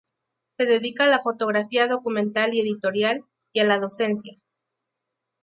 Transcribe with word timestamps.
Se 0.57 0.65
dedica 0.65 1.03
a 1.03 1.07
la 1.09 1.21
fotografía 1.21 1.87
documental 1.87 2.55
y 2.55 2.61
editorial, 2.61 3.23
y 3.53 3.59
a 3.59 3.65
la 3.65 3.77
docencia. 3.77 4.35